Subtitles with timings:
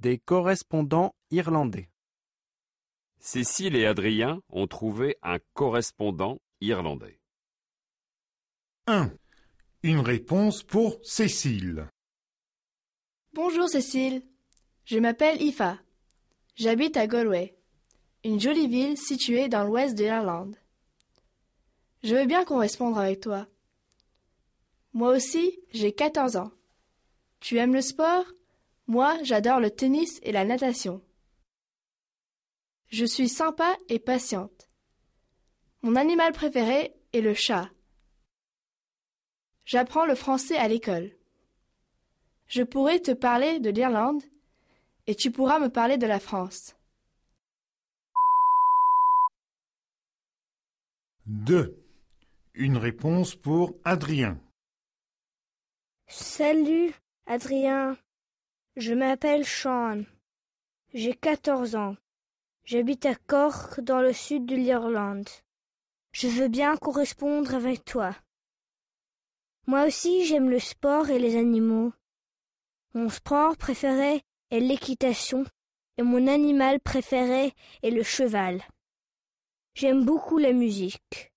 [0.00, 1.90] Des correspondants irlandais.
[3.18, 7.18] Cécile et Adrien ont trouvé un correspondant irlandais.
[8.86, 9.10] 1.
[9.82, 11.88] Une réponse pour Cécile.
[13.32, 14.22] Bonjour Cécile,
[14.84, 15.80] je m'appelle Ifa.
[16.54, 17.58] J'habite à Galway,
[18.22, 20.54] une jolie ville située dans l'ouest de l'Irlande.
[22.04, 23.48] Je veux bien correspondre avec toi.
[24.92, 26.52] Moi aussi, j'ai 14 ans.
[27.40, 28.26] Tu aimes le sport?
[28.88, 31.02] Moi, j'adore le tennis et la natation.
[32.86, 34.70] Je suis sympa et patiente.
[35.82, 37.70] Mon animal préféré est le chat.
[39.66, 41.14] J'apprends le français à l'école.
[42.46, 44.22] Je pourrais te parler de l'Irlande
[45.06, 46.74] et tu pourras me parler de la France.
[51.26, 51.84] 2.
[52.54, 54.40] Une réponse pour Adrien.
[56.06, 56.94] Salut,
[57.26, 57.98] Adrien.
[58.78, 60.04] Je m'appelle Sean.
[60.94, 61.96] J'ai 14 ans.
[62.62, 65.28] J'habite à Cork, dans le sud de l'Irlande.
[66.12, 68.14] Je veux bien correspondre avec toi.
[69.66, 71.92] Moi aussi, j'aime le sport et les animaux.
[72.94, 75.44] Mon sport préféré est l'équitation
[75.96, 78.62] et mon animal préféré est le cheval.
[79.74, 81.32] J'aime beaucoup la musique.